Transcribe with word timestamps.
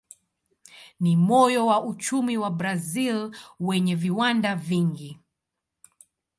Ni 0.99 1.15
moyo 1.17 1.65
wa 1.65 1.83
uchumi 1.83 2.37
wa 2.37 2.49
Brazil 2.51 3.35
wenye 3.59 3.95
viwanda 3.95 4.55
vingi. 4.55 5.19